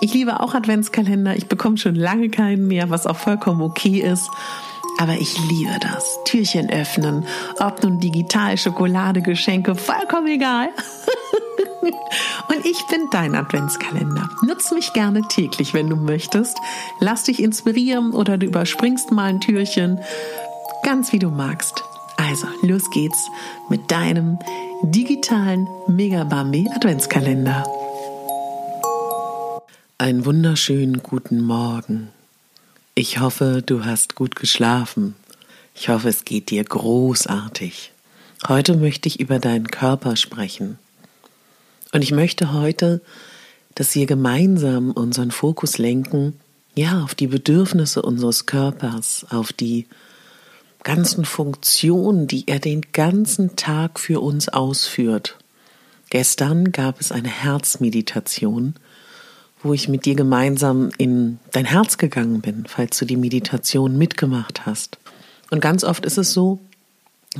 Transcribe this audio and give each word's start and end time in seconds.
ich 0.00 0.12
liebe 0.12 0.40
auch 0.40 0.54
Adventskalender. 0.54 1.36
Ich 1.36 1.48
bekomme 1.48 1.78
schon 1.78 1.94
lange 1.94 2.28
keinen 2.28 2.66
mehr, 2.66 2.90
was 2.90 3.06
auch 3.06 3.16
vollkommen 3.16 3.62
okay 3.62 4.00
ist. 4.00 4.28
Aber 4.98 5.14
ich 5.14 5.36
liebe 5.48 5.78
das. 5.80 6.18
Türchen 6.24 6.70
öffnen, 6.70 7.26
ob 7.58 7.82
nun 7.82 8.00
digital, 8.00 8.56
Schokolade, 8.56 9.20
Geschenke, 9.20 9.74
vollkommen 9.74 10.26
egal. 10.28 10.70
Und 12.48 12.64
ich 12.64 12.86
bin 12.86 13.08
dein 13.10 13.34
Adventskalender. 13.34 14.28
Nutz 14.42 14.70
mich 14.72 14.92
gerne 14.92 15.22
täglich, 15.22 15.74
wenn 15.74 15.88
du 15.88 15.96
möchtest. 15.96 16.56
Lass 17.00 17.24
dich 17.24 17.42
inspirieren 17.42 18.12
oder 18.12 18.38
du 18.38 18.46
überspringst 18.46 19.12
mal 19.12 19.26
ein 19.26 19.40
Türchen. 19.40 20.00
Ganz 20.82 21.12
wie 21.12 21.18
du 21.18 21.28
magst. 21.28 21.84
Also, 22.16 22.46
los 22.62 22.90
geht's 22.90 23.28
mit 23.68 23.90
deinem 23.90 24.38
digitalen 24.82 25.68
Megabambi 25.86 26.68
Adventskalender. 26.74 27.64
Einen 29.98 30.26
wunderschönen 30.26 31.02
guten 31.02 31.40
Morgen. 31.40 32.10
Ich 32.94 33.18
hoffe, 33.18 33.62
du 33.64 33.86
hast 33.86 34.14
gut 34.14 34.36
geschlafen. 34.36 35.14
Ich 35.74 35.88
hoffe, 35.88 36.10
es 36.10 36.26
geht 36.26 36.50
dir 36.50 36.62
großartig. 36.64 37.92
Heute 38.46 38.76
möchte 38.76 39.08
ich 39.08 39.20
über 39.20 39.38
deinen 39.38 39.68
Körper 39.68 40.16
sprechen. 40.16 40.78
Und 41.94 42.02
ich 42.02 42.12
möchte 42.12 42.52
heute, 42.52 43.00
dass 43.74 43.94
wir 43.94 44.04
gemeinsam 44.04 44.90
unseren 44.90 45.30
Fokus 45.30 45.78
lenken, 45.78 46.38
ja, 46.74 47.02
auf 47.02 47.14
die 47.14 47.28
Bedürfnisse 47.28 48.02
unseres 48.02 48.44
Körpers, 48.44 49.24
auf 49.30 49.54
die 49.54 49.86
ganzen 50.82 51.24
Funktionen, 51.24 52.26
die 52.26 52.44
er 52.48 52.58
den 52.58 52.82
ganzen 52.92 53.56
Tag 53.56 53.98
für 53.98 54.20
uns 54.20 54.50
ausführt. 54.50 55.38
Gestern 56.10 56.70
gab 56.70 57.00
es 57.00 57.12
eine 57.12 57.30
Herzmeditation 57.30 58.74
wo 59.66 59.74
ich 59.74 59.88
mit 59.88 60.04
dir 60.04 60.14
gemeinsam 60.14 60.90
in 60.98 61.38
dein 61.52 61.64
Herz 61.64 61.98
gegangen 61.98 62.40
bin, 62.40 62.64
falls 62.66 62.98
du 62.98 63.04
die 63.04 63.16
Meditation 63.16 63.96
mitgemacht 63.96 64.66
hast. 64.66 64.98
Und 65.50 65.60
ganz 65.60 65.84
oft 65.84 66.04
ist 66.04 66.18
es 66.18 66.32
so, 66.32 66.58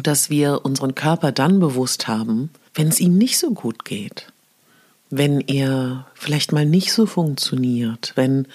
dass 0.02 0.30
wir 0.30 0.64
unseren 0.64 0.94
Körper 0.94 1.32
dann 1.32 1.60
bewusst 1.60 2.08
haben, 2.08 2.50
wenn 2.74 2.88
es 2.88 3.00
ihm 3.00 3.16
nicht 3.16 3.38
so 3.38 3.50
gut 3.52 3.84
geht, 3.84 4.32
wenn 5.10 5.40
er 5.40 6.06
vielleicht 6.14 6.52
mal 6.52 6.66
nicht 6.66 6.92
so 6.92 7.06
funktioniert, 7.06 8.12
wenn 8.14 8.46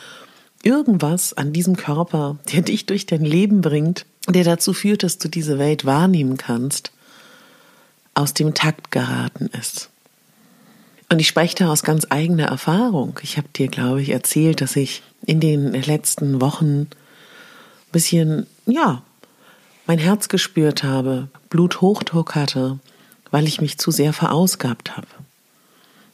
irgendwas 0.63 1.33
an 1.33 1.53
diesem 1.53 1.75
Körper, 1.75 2.37
der 2.51 2.61
dich 2.61 2.85
durch 2.85 3.05
dein 3.05 3.25
Leben 3.25 3.61
bringt, 3.61 4.05
der 4.27 4.43
dazu 4.43 4.73
führt, 4.73 5.03
dass 5.03 5.17
du 5.17 5.27
diese 5.27 5.57
Welt 5.57 5.85
wahrnehmen 5.85 6.37
kannst, 6.37 6.91
aus 8.13 8.33
dem 8.33 8.53
Takt 8.53 8.91
geraten 8.91 9.49
ist. 9.59 9.91
Und 11.11 11.19
ich 11.19 11.27
spreche 11.27 11.55
da 11.55 11.69
aus 11.69 11.83
ganz 11.83 12.07
eigener 12.09 12.45
Erfahrung. 12.45 13.19
Ich 13.22 13.35
habe 13.35 13.49
dir, 13.53 13.67
glaube 13.67 14.01
ich, 14.01 14.11
erzählt, 14.11 14.61
dass 14.61 14.77
ich 14.77 15.03
in 15.25 15.41
den 15.41 15.73
letzten 15.73 16.39
Wochen 16.39 16.83
ein 16.83 16.89
bisschen, 17.91 18.47
ja, 18.66 19.03
mein 19.88 19.99
Herz 19.99 20.29
gespürt 20.29 20.83
habe, 20.83 21.27
Bluthochdruck 21.49 22.35
hatte, 22.35 22.79
weil 23.29 23.45
ich 23.45 23.59
mich 23.59 23.77
zu 23.77 23.91
sehr 23.91 24.13
verausgabt 24.13 24.95
habe. 24.95 25.07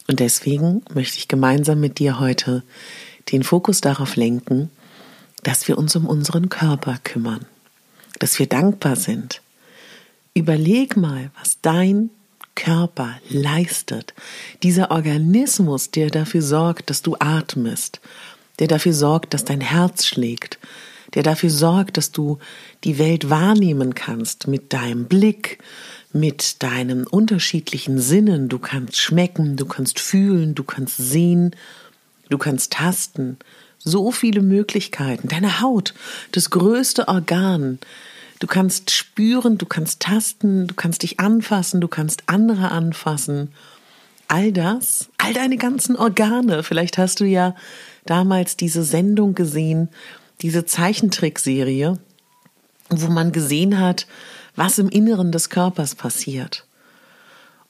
Und 0.08 0.20
deswegen 0.20 0.82
möchte 0.92 1.20
ich 1.20 1.28
gemeinsam 1.28 1.80
mit 1.80 2.00
dir 2.00 2.20
heute 2.20 2.64
den 3.32 3.44
Fokus 3.44 3.82
darauf 3.82 4.16
lenken, 4.16 4.72
dass 5.44 5.68
wir 5.68 5.78
uns 5.78 5.96
um 5.96 6.08
unseren 6.08 6.50
Körper 6.50 6.98
kümmern, 7.04 7.46
dass 8.18 8.40
wir 8.40 8.48
dankbar 8.48 8.96
sind. 8.96 9.44
Überleg 10.34 10.98
mal, 10.98 11.30
was 11.40 11.62
dein 11.62 12.10
Körper 12.58 13.20
leistet. 13.30 14.14
Dieser 14.64 14.92
Organismus, 14.92 15.92
der 15.92 16.10
dafür 16.10 16.42
sorgt, 16.42 16.90
dass 16.90 17.04
du 17.04 17.16
atmest, 17.20 18.02
der 18.60 18.68
dafür 18.68 18.94
sorgt, 18.94 19.34
dass 19.34 19.46
dein 19.46 19.62
Herz 19.62 20.06
schlägt, 20.08 20.58
der 21.14 21.24
dafür 21.24 21.52
sorgt, 21.52 21.98
dass 21.98 22.12
du 22.12 22.40
die 22.84 22.98
Welt 22.98 23.30
wahrnehmen 23.30 23.94
kannst 23.94 24.48
mit 24.48 24.74
deinem 24.74 25.06
Blick, 25.06 25.60
mit 26.12 26.64
deinen 26.64 27.06
unterschiedlichen 27.06 28.00
Sinnen. 28.02 28.50
Du 28.50 28.58
kannst 28.58 28.98
schmecken, 28.98 29.56
du 29.56 29.66
kannst 29.68 30.00
fühlen, 30.00 30.56
du 30.56 30.64
kannst 30.64 30.98
sehen, 30.98 31.56
du 32.30 32.40
kannst 32.40 32.74
tasten. 32.74 33.38
So 33.78 34.12
viele 34.12 34.42
Möglichkeiten. 34.42 35.28
Deine 35.28 35.62
Haut, 35.62 35.94
das 36.32 36.50
größte 36.50 37.08
Organ, 37.08 37.78
Du 38.40 38.48
kannst 38.48 38.92
spüren, 38.92 39.58
du 39.58 39.66
kannst 39.66 40.02
tasten, 40.02 40.68
du 40.68 40.76
kannst 40.76 41.04
dich 41.04 41.20
anfassen, 41.20 41.82
du 41.82 41.88
kannst 41.88 42.24
andere 42.28 42.72
anfassen. 42.72 43.52
All 44.28 44.52
das, 44.52 45.10
all 45.18 45.34
deine 45.34 45.58
ganzen 45.58 45.96
Organe. 45.96 46.62
Vielleicht 46.64 46.98
hast 46.98 47.20
du 47.20 47.26
ja 47.26 47.56
damals 48.06 48.58
diese 48.58 48.84
Sendung 48.84 49.34
gesehen, 49.34 49.90
diese 50.42 50.66
Zeichentrickserie, 50.66 51.98
wo 52.90 53.08
man 53.08 53.32
gesehen 53.32 53.80
hat, 53.80 54.06
was 54.56 54.80
im 54.80 54.90
Inneren 54.90 55.32
des 55.32 55.50
Körpers 55.50 55.96
passiert. 55.96 56.66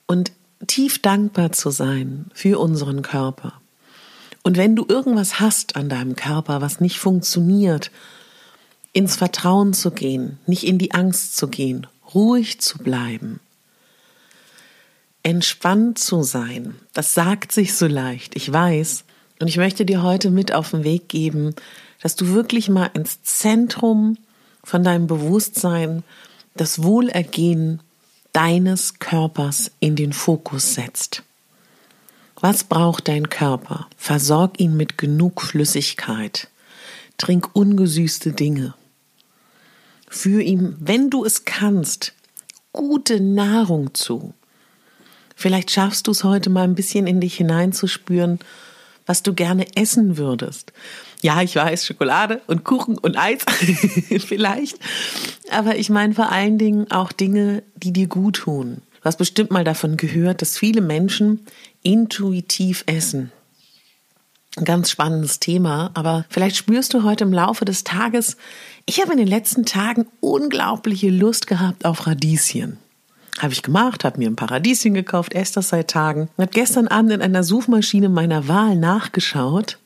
Und 0.06 0.32
tief 0.66 1.00
dankbar 1.00 1.52
zu 1.52 1.70
sein 1.70 2.26
für 2.34 2.58
unseren 2.58 3.02
Körper. 3.02 3.54
Und 4.42 4.56
wenn 4.56 4.76
du 4.76 4.84
irgendwas 4.88 5.40
hast 5.40 5.76
an 5.76 5.88
deinem 5.88 6.16
Körper, 6.16 6.60
was 6.60 6.80
nicht 6.80 6.98
funktioniert, 6.98 7.90
ins 8.92 9.16
Vertrauen 9.16 9.74
zu 9.74 9.90
gehen, 9.90 10.38
nicht 10.46 10.64
in 10.64 10.78
die 10.78 10.92
Angst 10.92 11.36
zu 11.36 11.48
gehen, 11.48 11.86
ruhig 12.14 12.60
zu 12.60 12.78
bleiben, 12.78 13.40
entspannt 15.22 15.98
zu 15.98 16.22
sein. 16.22 16.74
Das 16.92 17.14
sagt 17.14 17.52
sich 17.52 17.74
so 17.74 17.86
leicht, 17.86 18.36
ich 18.36 18.52
weiß. 18.52 19.04
Und 19.40 19.46
ich 19.46 19.56
möchte 19.56 19.84
dir 19.84 20.02
heute 20.02 20.30
mit 20.30 20.52
auf 20.52 20.70
den 20.70 20.84
Weg 20.84 21.08
geben, 21.08 21.54
dass 22.02 22.16
du 22.16 22.28
wirklich 22.28 22.68
mal 22.68 22.90
ins 22.94 23.22
Zentrum 23.22 24.16
von 24.64 24.82
deinem 24.82 25.06
Bewusstsein 25.06 26.02
das 26.54 26.82
Wohlergehen 26.82 27.80
deines 28.32 28.98
Körpers 28.98 29.70
in 29.80 29.96
den 29.96 30.12
Fokus 30.12 30.74
setzt. 30.74 31.22
Was 32.40 32.64
braucht 32.64 33.08
dein 33.08 33.28
Körper? 33.28 33.88
Versorg 33.96 34.60
ihn 34.60 34.76
mit 34.76 34.98
genug 34.98 35.42
Flüssigkeit. 35.42 36.48
Trink 37.16 37.50
ungesüßte 37.54 38.32
Dinge. 38.32 38.74
Führ 40.10 40.40
ihm, 40.40 40.76
wenn 40.80 41.10
du 41.10 41.24
es 41.24 41.44
kannst, 41.44 42.14
gute 42.72 43.20
Nahrung 43.20 43.94
zu. 43.94 44.34
Vielleicht 45.36 45.70
schaffst 45.70 46.06
du 46.06 46.10
es 46.10 46.24
heute 46.24 46.50
mal 46.50 46.64
ein 46.64 46.74
bisschen 46.74 47.06
in 47.06 47.20
dich 47.20 47.36
hineinzuspüren, 47.36 48.40
was 49.06 49.22
du 49.22 49.34
gerne 49.34 49.66
essen 49.74 50.16
würdest. 50.16 50.72
Ja, 51.22 51.42
ich 51.42 51.56
weiß, 51.56 51.86
Schokolade 51.86 52.42
und 52.46 52.64
Kuchen 52.64 52.98
und 52.98 53.16
Eis 53.16 53.42
vielleicht. 54.18 54.78
Aber 55.50 55.76
ich 55.76 55.90
meine 55.90 56.14
vor 56.14 56.30
allen 56.30 56.58
Dingen 56.58 56.90
auch 56.90 57.12
Dinge, 57.12 57.62
die 57.76 57.92
dir 57.92 58.06
gut 58.06 58.36
tun. 58.36 58.82
Du 59.00 59.04
hast 59.04 59.16
bestimmt 59.16 59.50
mal 59.50 59.64
davon 59.64 59.96
gehört, 59.96 60.42
dass 60.42 60.58
viele 60.58 60.80
Menschen 60.80 61.46
intuitiv 61.82 62.84
essen. 62.86 63.32
Ein 64.58 64.64
ganz 64.64 64.90
spannendes 64.90 65.38
Thema, 65.38 65.92
aber 65.94 66.24
vielleicht 66.28 66.56
spürst 66.56 66.92
du 66.92 67.04
heute 67.04 67.22
im 67.22 67.32
Laufe 67.32 67.64
des 67.64 67.84
Tages, 67.84 68.36
ich 68.86 69.00
habe 69.00 69.12
in 69.12 69.18
den 69.18 69.28
letzten 69.28 69.64
Tagen 69.64 70.06
unglaubliche 70.18 71.10
Lust 71.10 71.46
gehabt 71.46 71.84
auf 71.84 72.08
Radieschen. 72.08 72.78
Habe 73.38 73.52
ich 73.52 73.62
gemacht, 73.62 74.04
habe 74.04 74.18
mir 74.18 74.28
ein 74.28 74.34
paar 74.34 74.50
Radieschen 74.50 74.94
gekauft, 74.94 75.32
esse 75.32 75.54
das 75.54 75.68
seit 75.68 75.90
Tagen. 75.90 76.28
Habe 76.38 76.50
gestern 76.50 76.88
Abend 76.88 77.12
in 77.12 77.22
einer 77.22 77.44
Suchmaschine 77.44 78.08
meiner 78.08 78.48
Wahl 78.48 78.74
nachgeschaut 78.74 79.78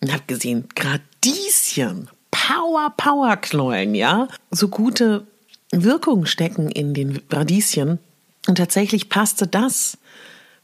und 0.00 0.12
habe 0.12 0.24
gesehen, 0.26 0.66
Radieschen, 0.76 2.08
Power, 2.32 2.92
Power 2.96 3.36
Knollen, 3.36 3.94
ja. 3.94 4.26
So 4.50 4.66
gute 4.66 5.24
Wirkungen 5.70 6.26
stecken 6.26 6.68
in 6.68 6.94
den 6.94 7.20
Radieschen. 7.30 8.00
Und 8.48 8.58
tatsächlich 8.58 9.08
passte 9.08 9.46
das, 9.46 9.98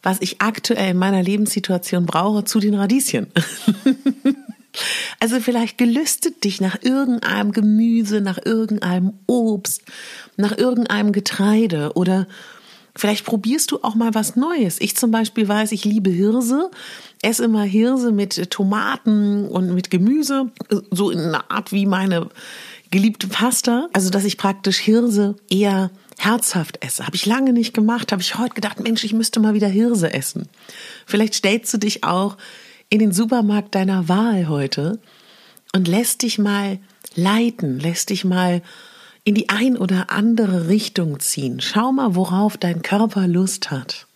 was 0.06 0.20
ich 0.20 0.40
aktuell 0.40 0.92
in 0.92 0.98
meiner 0.98 1.20
Lebenssituation 1.20 2.06
brauche, 2.06 2.44
zu 2.44 2.60
den 2.60 2.74
Radieschen. 2.74 3.26
also 5.20 5.40
vielleicht 5.40 5.78
gelüstet 5.78 6.44
dich 6.44 6.60
nach 6.60 6.80
irgendeinem 6.80 7.50
Gemüse, 7.50 8.20
nach 8.20 8.38
irgendeinem 8.44 9.14
Obst, 9.26 9.82
nach 10.36 10.56
irgendeinem 10.56 11.10
Getreide 11.10 11.90
oder 11.96 12.28
vielleicht 12.94 13.26
probierst 13.26 13.72
du 13.72 13.80
auch 13.82 13.96
mal 13.96 14.14
was 14.14 14.36
Neues. 14.36 14.80
Ich 14.80 14.96
zum 14.96 15.10
Beispiel 15.10 15.48
weiß, 15.48 15.72
ich 15.72 15.84
liebe 15.84 16.10
Hirse, 16.10 16.70
esse 17.22 17.44
immer 17.44 17.64
Hirse 17.64 18.12
mit 18.12 18.48
Tomaten 18.52 19.48
und 19.48 19.74
mit 19.74 19.90
Gemüse, 19.90 20.52
so 20.92 21.10
in 21.10 21.18
einer 21.18 21.50
Art 21.50 21.72
wie 21.72 21.84
meine 21.84 22.28
geliebte 22.92 23.26
Pasta. 23.26 23.88
Also, 23.92 24.10
dass 24.10 24.24
ich 24.24 24.38
praktisch 24.38 24.78
Hirse 24.78 25.34
eher 25.50 25.90
herzhaft 26.18 26.82
esse. 26.84 27.06
Habe 27.06 27.16
ich 27.16 27.26
lange 27.26 27.52
nicht 27.52 27.74
gemacht, 27.74 28.12
habe 28.12 28.22
ich 28.22 28.38
heute 28.38 28.54
gedacht, 28.54 28.80
Mensch, 28.80 29.04
ich 29.04 29.12
müsste 29.12 29.40
mal 29.40 29.54
wieder 29.54 29.68
Hirse 29.68 30.12
essen. 30.12 30.48
Vielleicht 31.06 31.34
stellst 31.34 31.72
du 31.74 31.78
dich 31.78 32.04
auch 32.04 32.36
in 32.88 32.98
den 32.98 33.12
Supermarkt 33.12 33.74
deiner 33.74 34.08
Wahl 34.08 34.48
heute 34.48 34.98
und 35.74 35.88
lässt 35.88 36.22
dich 36.22 36.38
mal 36.38 36.78
leiten, 37.14 37.78
lässt 37.78 38.10
dich 38.10 38.24
mal 38.24 38.62
in 39.24 39.34
die 39.34 39.48
ein 39.48 39.76
oder 39.76 40.10
andere 40.10 40.68
Richtung 40.68 41.18
ziehen. 41.20 41.60
Schau 41.60 41.92
mal, 41.92 42.14
worauf 42.14 42.56
dein 42.56 42.82
Körper 42.82 43.26
Lust 43.26 43.70
hat. 43.70 44.06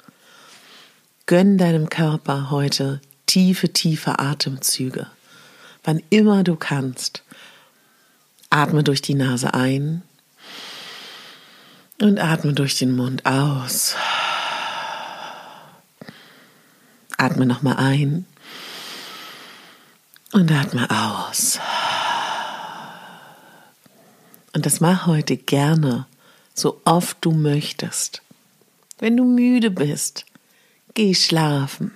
Gönn 1.27 1.59
deinem 1.59 1.91
Körper 1.91 2.51
heute 2.51 3.01
tiefe, 3.27 3.73
tiefe 3.73 4.19
Atemzüge. 4.19 5.07
Wann 5.85 6.03
immer 6.11 6.45
du 6.45 6.57
kannst. 6.57 7.23
Atme 8.51 8.83
durch 8.83 9.03
die 9.03 9.15
Nase 9.15 9.55
ein 9.55 10.03
und 12.01 12.19
atme 12.19 12.53
durch 12.53 12.79
den 12.79 12.97
Mund 12.97 13.27
aus. 13.27 13.95
Atme 17.17 17.45
nochmal 17.45 17.77
ein 17.77 18.25
und 20.33 20.51
atme 20.51 20.89
aus. 20.91 21.61
Und 24.55 24.67
das 24.67 24.81
mach 24.81 25.07
heute 25.07 25.37
gerne, 25.37 26.07
so 26.55 26.81
oft 26.85 27.19
du 27.21 27.33
möchtest. 27.33 28.23
Wenn 28.99 29.17
du 29.17 29.25
müde 29.25 29.71
bist, 29.71 30.25
geh 30.95 31.15
schlafen. 31.15 31.93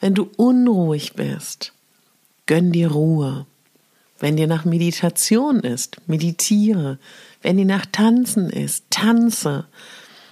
Wenn 0.00 0.14
du 0.14 0.30
unruhig 0.36 1.14
bist, 1.14 1.72
gönn 2.46 2.72
dir 2.72 2.90
Ruhe. 2.90 3.46
Wenn 4.18 4.36
dir 4.36 4.46
nach 4.46 4.64
Meditation 4.64 5.60
ist, 5.60 5.96
meditiere. 6.06 6.98
Wenn 7.42 7.56
dir 7.56 7.64
nach 7.64 7.86
Tanzen 7.86 8.48
ist, 8.50 8.84
tanze. 8.90 9.66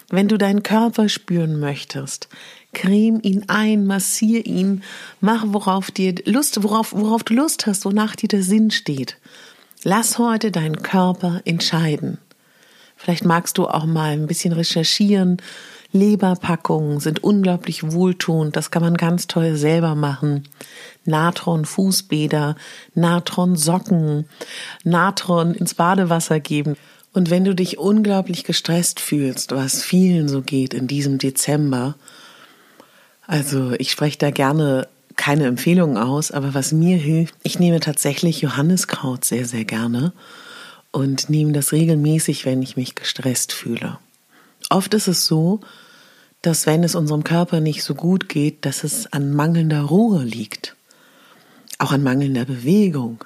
Wenn 0.08 0.28
du 0.28 0.38
deinen 0.38 0.62
Körper 0.62 1.08
spüren 1.08 1.58
möchtest, 1.58 2.28
creme 2.72 3.20
ihn 3.22 3.44
ein, 3.48 3.86
massier 3.86 4.46
ihn, 4.46 4.82
mach 5.20 5.44
worauf 5.46 5.90
dir 5.90 6.14
Lust, 6.26 6.62
worauf, 6.62 6.92
worauf 6.92 7.24
du 7.24 7.34
Lust 7.34 7.66
hast, 7.66 7.84
wonach 7.84 8.14
dir 8.14 8.28
der 8.28 8.42
Sinn 8.42 8.70
steht. 8.70 9.16
Lass 9.84 10.18
heute 10.18 10.52
deinen 10.52 10.82
Körper 10.82 11.40
entscheiden. 11.44 12.18
Vielleicht 12.96 13.24
magst 13.24 13.58
du 13.58 13.66
auch 13.66 13.86
mal 13.86 14.12
ein 14.12 14.26
bisschen 14.28 14.52
recherchieren. 14.52 15.38
Leberpackungen 15.92 17.00
sind 17.00 17.22
unglaublich 17.22 17.92
wohltuend. 17.92 18.56
Das 18.56 18.70
kann 18.70 18.82
man 18.82 18.96
ganz 18.96 19.26
toll 19.26 19.56
selber 19.56 19.94
machen. 19.94 20.48
Natron-Fußbäder, 21.04 22.56
Natron-Socken, 22.94 24.26
Natron 24.84 25.54
ins 25.54 25.74
Badewasser 25.74 26.40
geben. 26.40 26.76
Und 27.12 27.28
wenn 27.28 27.44
du 27.44 27.54
dich 27.54 27.78
unglaublich 27.78 28.44
gestresst 28.44 29.00
fühlst, 29.00 29.52
was 29.52 29.82
vielen 29.82 30.28
so 30.28 30.40
geht 30.40 30.72
in 30.72 30.86
diesem 30.86 31.18
Dezember, 31.18 31.94
also 33.26 33.72
ich 33.72 33.90
spreche 33.90 34.18
da 34.18 34.30
gerne 34.30 34.88
keine 35.16 35.46
Empfehlungen 35.46 35.98
aus, 35.98 36.30
aber 36.30 36.54
was 36.54 36.72
mir 36.72 36.96
hilft, 36.96 37.34
ich 37.42 37.58
nehme 37.58 37.80
tatsächlich 37.80 38.40
Johanniskraut 38.40 39.24
sehr, 39.24 39.44
sehr 39.44 39.64
gerne 39.64 40.12
und 40.90 41.28
nehme 41.28 41.52
das 41.52 41.72
regelmäßig, 41.72 42.46
wenn 42.46 42.62
ich 42.62 42.76
mich 42.76 42.94
gestresst 42.94 43.52
fühle. 43.52 43.98
Oft 44.70 44.94
ist 44.94 45.08
es 45.08 45.26
so, 45.26 45.60
dass 46.42 46.66
wenn 46.66 46.84
es 46.84 46.94
unserem 46.94 47.24
Körper 47.24 47.60
nicht 47.60 47.82
so 47.82 47.94
gut 47.94 48.28
geht, 48.28 48.66
dass 48.66 48.84
es 48.84 49.12
an 49.12 49.32
mangelnder 49.32 49.82
Ruhe 49.82 50.22
liegt 50.24 50.76
auch 51.82 51.92
an 51.92 52.02
mangelnder 52.02 52.44
Bewegung. 52.44 53.24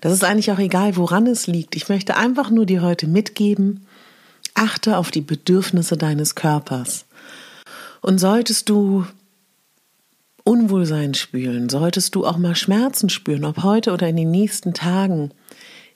Das 0.00 0.12
ist 0.12 0.24
eigentlich 0.24 0.50
auch 0.50 0.58
egal, 0.58 0.96
woran 0.96 1.26
es 1.26 1.46
liegt. 1.46 1.76
Ich 1.76 1.88
möchte 1.88 2.16
einfach 2.16 2.50
nur 2.50 2.66
dir 2.66 2.82
heute 2.82 3.06
mitgeben, 3.06 3.86
achte 4.54 4.96
auf 4.96 5.10
die 5.10 5.20
Bedürfnisse 5.20 5.96
deines 5.96 6.34
Körpers. 6.34 7.06
Und 8.00 8.18
solltest 8.18 8.68
du 8.68 9.06
Unwohlsein 10.44 11.14
spüren, 11.14 11.68
solltest 11.70 12.14
du 12.14 12.26
auch 12.26 12.36
mal 12.36 12.54
Schmerzen 12.54 13.08
spüren, 13.08 13.44
ob 13.44 13.62
heute 13.62 13.92
oder 13.92 14.08
in 14.08 14.16
den 14.16 14.30
nächsten 14.30 14.74
Tagen, 14.74 15.30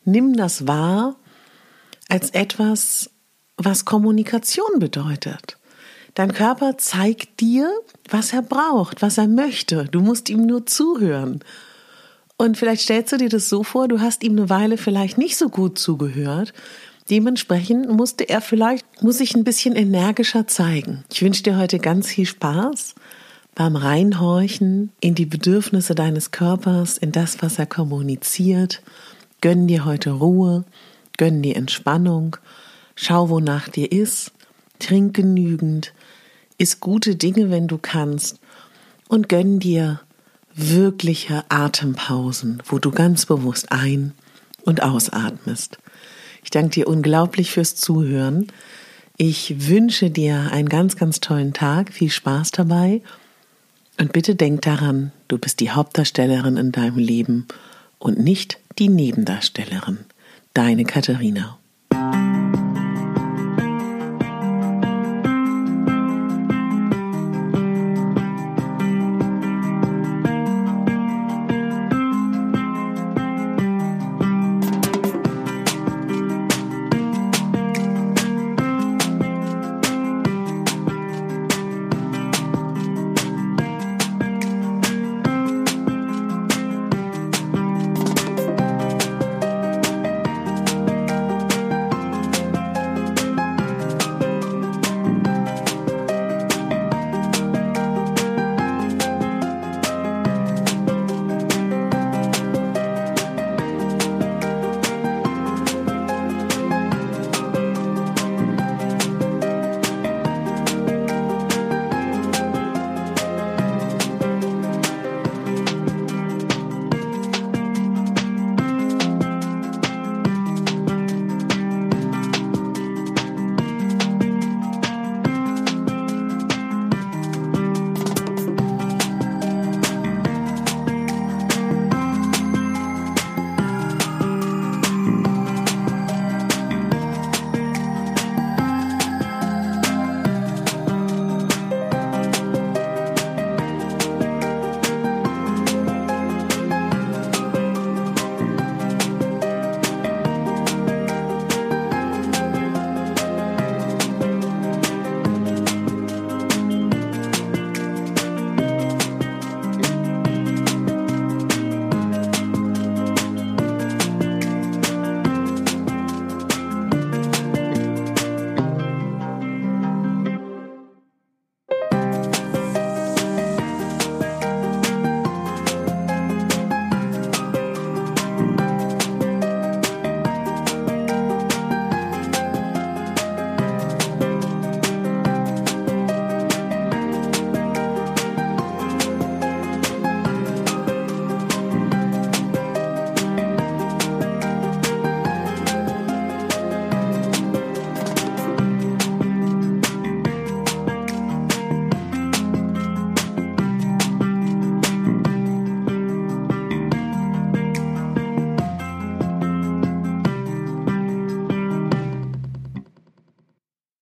nimm 0.05 0.35
das 0.37 0.67
wahr 0.67 1.17
als 2.09 2.31
etwas, 2.31 3.11
was 3.59 3.85
Kommunikation 3.85 4.79
bedeutet. 4.79 5.58
Dein 6.15 6.33
Körper 6.33 6.79
zeigt 6.79 7.41
dir, 7.41 7.71
was 8.09 8.33
er 8.33 8.43
braucht, 8.43 9.03
was 9.03 9.19
er 9.19 9.29
möchte. 9.29 9.85
Du 9.85 10.01
musst 10.01 10.31
ihm 10.31 10.47
nur 10.47 10.67
zuhören. 10.67 11.41
Und 12.37 12.57
vielleicht 12.57 12.83
stellst 12.83 13.13
du 13.13 13.17
dir 13.17 13.29
das 13.29 13.49
so 13.49 13.65
vor, 13.65 13.89
du 13.89 14.01
hast 14.01 14.23
ihm 14.23 14.33
eine 14.33 14.49
Weile 14.49 14.79
vielleicht 14.79 15.19
nicht 15.19 15.37
so 15.37 15.49
gut 15.49 15.79
zugehört. 15.79 16.53
Dementsprechend 17.11 17.89
musste 17.91 18.29
er 18.29 18.41
vielleicht, 18.41 19.03
muss 19.03 19.19
sich 19.19 19.35
ein 19.35 19.45
bisschen 19.45 19.75
energischer 19.75 20.47
zeigen. 20.47 21.05
Ich 21.11 21.23
wünsche 21.23 21.43
dir 21.43 21.57
heute 21.57 21.79
ganz 21.79 22.09
viel 22.09 22.27
Spaß 22.27 22.95
beim 23.55 23.75
Reinhorchen 23.75 24.93
in 25.01 25.17
die 25.17 25.27
Bedürfnisse 25.27 25.97
deines 25.97 26.31
Körpers, 26.31 26.97
in 26.97 27.11
das, 27.11 27.43
was 27.43 27.59
er 27.59 27.67
kommuniziert. 27.67 28.83
Gönn 29.41 29.67
dir 29.67 29.85
heute 29.85 30.13
Ruhe, 30.13 30.65
gönn 31.17 31.43
dir 31.43 31.57
Entspannung, 31.57 32.37
schau, 32.95 33.31
wonach 33.31 33.69
dir 33.69 33.91
ist, 33.91 34.31
trink 34.79 35.15
genügend, 35.15 35.93
iss 36.59 36.81
gute 36.81 37.17
Dinge, 37.17 37.51
wenn 37.51 37.69
du 37.69 37.79
kannst 37.79 38.39
und 39.09 39.29
gönn 39.29 39.59
dir 39.59 40.01
wirkliche 40.55 41.45
Atempausen, 41.49 42.63
wo 42.67 42.79
du 42.79 42.91
ganz 42.91 43.27
bewusst 43.27 43.71
ein- 43.71 44.13
und 44.65 44.83
ausatmest. 44.83 45.79
Ich 46.43 46.51
danke 46.51 46.71
dir 46.71 46.89
unglaublich 46.89 47.53
fürs 47.53 47.77
Zuhören. 47.77 48.49
Ich 49.17 49.69
wünsche 49.69 50.11
dir 50.11 50.51
einen 50.53 50.69
ganz, 50.69 50.97
ganz 50.97 51.21
tollen 51.21 51.53
Tag, 51.53 51.93
viel 51.93 52.11
Spaß 52.11 52.51
dabei 52.51 53.03
und 53.99 54.13
bitte 54.13 54.35
denk 54.35 54.63
daran, 54.63 55.13
du 55.27 55.39
bist 55.39 55.61
die 55.61 55.71
Hauptdarstellerin 55.71 56.57
in 56.57 56.73
deinem 56.73 56.99
Leben 56.99 57.47
und 57.99 58.19
nicht 58.19 58.59
die 58.79 58.89
Nebendarstellerin. 58.89 59.99
Deine 60.55 60.85
Katharina. 60.85 61.58